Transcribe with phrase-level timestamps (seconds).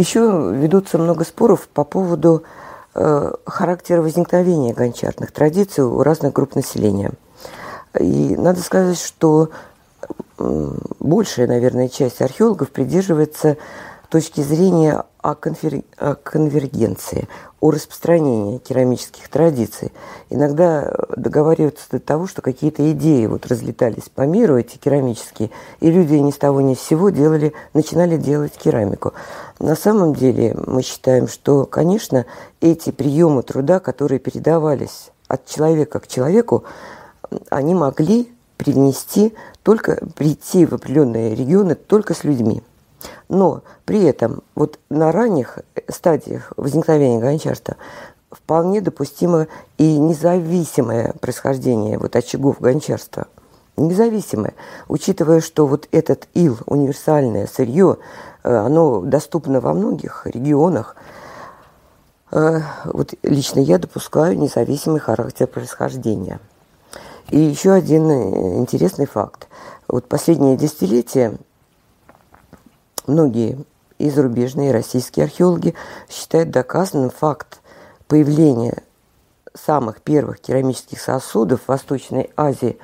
[0.00, 2.42] Еще ведутся много споров по поводу
[2.94, 7.12] э, характера возникновения гончарных традиций у разных групп населения.
[7.98, 9.50] И надо сказать, что
[10.38, 13.58] большая, наверное, часть археологов придерживается
[14.08, 15.82] точки зрения о, конвер...
[15.98, 17.28] о конвергенции,
[17.60, 19.92] о распространении керамических традиций.
[20.30, 26.14] Иногда договариваются до того, что какие-то идеи вот разлетались по миру, эти керамические, и люди
[26.14, 29.12] ни с того ни с сего делали, начинали делать керамику.
[29.60, 32.24] На самом деле мы считаем, что, конечно,
[32.62, 36.64] эти приемы труда, которые передавались от человека к человеку,
[37.50, 42.62] они могли привнести только прийти в определенные регионы только с людьми.
[43.28, 47.76] Но при этом вот на ранних стадиях возникновения гончарства
[48.30, 53.26] вполне допустимо и независимое происхождение вот очагов гончарства.
[53.80, 54.54] Независимое,
[54.88, 57.98] учитывая, что вот этот ил, универсальное сырье,
[58.42, 60.96] э, оно доступно во многих регионах,
[62.32, 66.40] э, вот лично я допускаю независимый характер происхождения.
[67.30, 69.48] И еще один э, интересный факт.
[69.88, 71.38] Вот последние десятилетия
[73.10, 73.58] Многие
[73.98, 75.74] и зарубежные, и российские археологи
[76.08, 77.60] считают доказанным факт
[78.06, 78.84] появления
[79.52, 82.78] самых первых керамических сосудов в Восточной Азии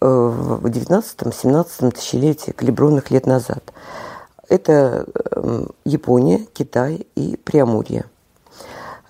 [0.00, 3.72] в XIX-XVII тысячелетии, калибронных лет назад.
[4.48, 5.06] Это
[5.36, 8.06] эм, Япония, Китай и Преамурье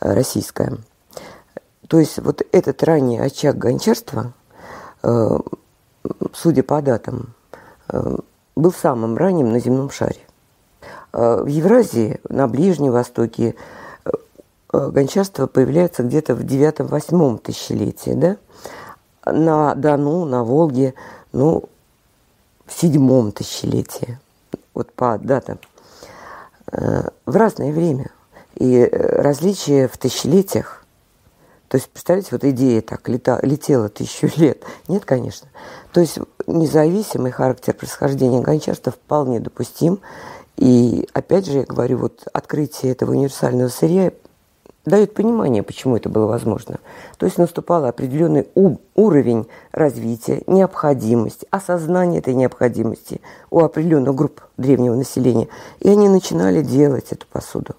[0.00, 0.77] э, российская.
[1.88, 4.33] То есть вот этот ранний очаг гончарства,
[5.02, 5.38] э,
[6.34, 7.34] судя по датам,
[8.55, 10.20] был самым ранним на земном шаре.
[11.12, 13.56] В Евразии, на Ближнем Востоке,
[14.05, 14.11] э,
[14.72, 18.36] э, гончарство появляется где-то в 9-8 тысячелетии, да?
[19.25, 20.95] На Дону, на Волге,
[21.33, 21.65] ну,
[22.67, 24.19] в седьмом тысячелетии,
[24.75, 25.59] вот по датам,
[26.73, 28.11] э, в разное время.
[28.55, 30.80] И различия в тысячелетиях,
[31.70, 34.64] то есть, представляете, вот идея так лета, летела тысячу лет.
[34.89, 35.47] Нет, конечно.
[35.92, 40.01] То есть независимый характер происхождения гончарства вполне допустим.
[40.57, 44.11] И опять же, я говорю, вот открытие этого универсального сырья
[44.85, 46.79] дает понимание, почему это было возможно.
[47.18, 48.48] То есть наступал определенный
[48.95, 53.20] уровень развития, необходимость, осознание этой необходимости
[53.51, 55.48] у определенных групп древнего населения.
[55.80, 57.74] И они начинали делать эту посуду.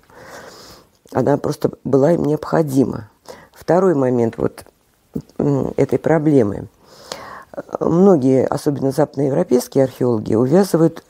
[1.12, 3.10] Она просто была им необходима.
[3.54, 4.66] Второй момент вот
[5.76, 6.68] этой проблемы–
[7.80, 11.04] многие, особенно западноевропейские археологи, увязывают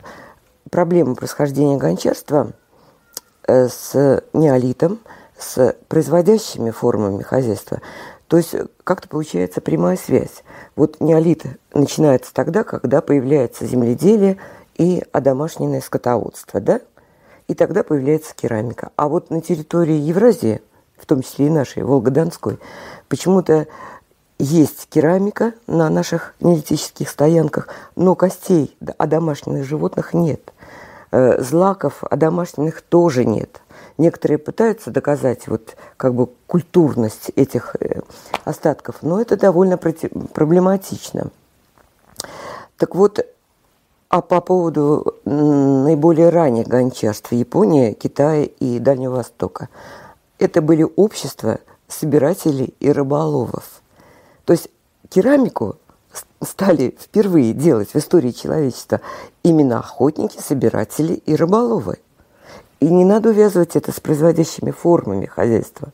[0.69, 2.51] проблему происхождения гончарства
[3.47, 4.99] э, с неолитом,
[5.41, 7.81] с производящими формами хозяйства.
[8.27, 10.43] То есть как-то получается прямая связь.
[10.75, 14.37] Вот неолит начинается тогда, когда появляется земледелие
[14.77, 16.79] и одомашненное скотоводство, да?
[17.47, 18.91] И тогда появляется керамика.
[18.95, 20.61] А вот на территории Евразии,
[20.97, 22.59] в том числе и нашей, Волгодонской,
[23.09, 23.67] почему-то
[24.39, 30.53] есть керамика на наших неолитических стоянках, но костей о домашних животных нет.
[31.11, 33.61] Э, злаков о домашних тоже нет.
[34.01, 38.01] Некоторые пытаются доказать вот как бы культурность этих э,
[38.43, 41.29] остатков, но это довольно проблематично.
[42.77, 43.25] Так вот,
[44.09, 49.69] а по поводу наиболее ранних гончарств Японии, Китая и Дальнего Востока.
[50.39, 53.63] Это были общества собирателей и рыболовов–
[54.45, 54.69] то есть
[55.09, 55.77] керамику
[56.41, 59.01] стали впервые делать в истории человечества
[59.43, 61.99] именно охотники, собиратели и рыболовы.
[62.81, 65.93] И не надо увязывать это с производящими формами хозяйства,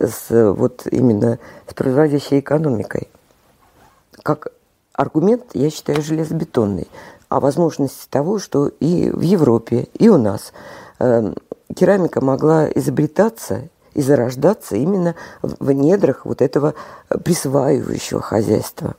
[0.00, 3.08] с вот именно с производящей экономикой.
[4.24, 4.48] Как
[4.92, 6.88] аргумент, я считаю, железобетонный
[7.28, 10.52] о возможности того, что и в Европе, и у нас
[10.98, 11.32] э,
[11.76, 16.74] керамика могла изобретаться и зарождаться именно в недрах вот этого
[17.08, 18.96] присваивающего хозяйства.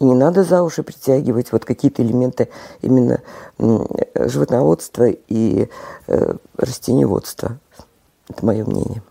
[0.00, 2.48] Не надо за уши притягивать вот какие-то элементы
[2.80, 3.20] именно
[4.14, 5.68] животноводства и
[6.06, 7.58] э, растениеводства.
[8.28, 9.02] Это мое мнение.